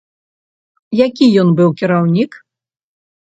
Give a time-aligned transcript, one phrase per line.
[1.07, 2.31] Які ён быў кіраўнік?